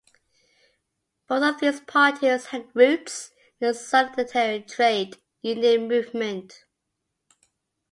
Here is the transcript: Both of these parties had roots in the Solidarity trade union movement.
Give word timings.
Both 1.27 1.43
of 1.43 1.59
these 1.61 1.79
parties 1.79 2.45
had 2.47 2.71
roots 2.75 3.29
in 3.59 3.67
the 3.67 3.73
Solidarity 3.75 4.65
trade 4.65 5.17
union 5.43 5.87
movement. 5.87 6.65